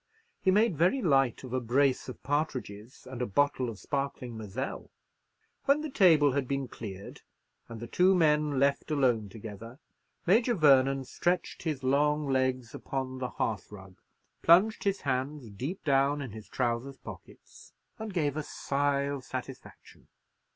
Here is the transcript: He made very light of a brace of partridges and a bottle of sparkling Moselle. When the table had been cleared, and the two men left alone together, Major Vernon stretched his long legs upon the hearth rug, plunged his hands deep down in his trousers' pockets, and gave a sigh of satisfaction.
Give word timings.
He 0.41 0.49
made 0.49 0.75
very 0.75 0.99
light 0.99 1.43
of 1.43 1.53
a 1.53 1.61
brace 1.61 2.09
of 2.09 2.23
partridges 2.23 3.05
and 3.05 3.21
a 3.21 3.27
bottle 3.27 3.69
of 3.69 3.77
sparkling 3.77 4.35
Moselle. 4.35 4.89
When 5.65 5.81
the 5.81 5.91
table 5.91 6.31
had 6.31 6.47
been 6.47 6.67
cleared, 6.67 7.21
and 7.69 7.79
the 7.79 7.85
two 7.85 8.15
men 8.15 8.57
left 8.57 8.89
alone 8.89 9.29
together, 9.29 9.77
Major 10.25 10.55
Vernon 10.55 11.05
stretched 11.05 11.61
his 11.61 11.83
long 11.83 12.27
legs 12.27 12.73
upon 12.73 13.19
the 13.19 13.29
hearth 13.29 13.71
rug, 13.71 13.95
plunged 14.41 14.85
his 14.85 15.01
hands 15.01 15.51
deep 15.51 15.83
down 15.83 16.19
in 16.19 16.31
his 16.31 16.47
trousers' 16.49 16.97
pockets, 16.97 17.73
and 17.99 18.11
gave 18.11 18.35
a 18.35 18.41
sigh 18.41 19.01
of 19.01 19.23
satisfaction. 19.23 20.07